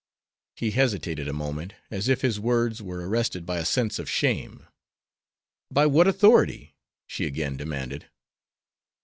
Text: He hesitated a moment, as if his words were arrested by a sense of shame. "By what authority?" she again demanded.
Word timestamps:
He 0.55 0.71
hesitated 0.71 1.27
a 1.27 1.31
moment, 1.31 1.75
as 1.91 2.09
if 2.09 2.21
his 2.21 2.39
words 2.39 2.81
were 2.81 3.07
arrested 3.07 3.45
by 3.45 3.59
a 3.59 3.65
sense 3.65 3.99
of 3.99 4.09
shame. 4.09 4.65
"By 5.69 5.85
what 5.85 6.07
authority?" 6.07 6.73
she 7.05 7.27
again 7.27 7.55
demanded. 7.55 8.09